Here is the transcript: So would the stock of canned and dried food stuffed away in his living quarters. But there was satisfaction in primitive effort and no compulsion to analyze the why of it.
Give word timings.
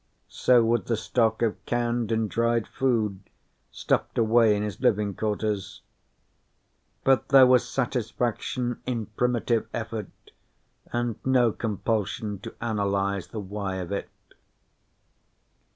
So 0.29 0.63
would 0.63 0.87
the 0.87 0.97
stock 0.97 1.43
of 1.43 1.63
canned 1.67 2.11
and 2.11 2.27
dried 2.27 2.67
food 2.67 3.19
stuffed 3.69 4.17
away 4.17 4.55
in 4.55 4.63
his 4.63 4.79
living 4.81 5.13
quarters. 5.13 5.83
But 7.03 7.27
there 7.29 7.45
was 7.45 7.69
satisfaction 7.69 8.81
in 8.87 9.05
primitive 9.15 9.67
effort 9.75 10.09
and 10.91 11.17
no 11.23 11.51
compulsion 11.51 12.39
to 12.39 12.55
analyze 12.59 13.27
the 13.27 13.39
why 13.39 13.75
of 13.75 13.91
it. 13.91 14.09